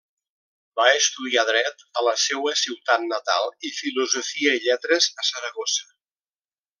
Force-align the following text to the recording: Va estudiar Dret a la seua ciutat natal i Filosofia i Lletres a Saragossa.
Va 0.79 0.85
estudiar 0.99 1.43
Dret 1.49 1.83
a 2.01 2.03
la 2.07 2.15
seua 2.23 2.53
ciutat 2.63 3.05
natal 3.13 3.53
i 3.69 3.73
Filosofia 3.83 4.55
i 4.61 4.65
Lletres 4.67 5.11
a 5.25 5.31
Saragossa. 5.33 5.87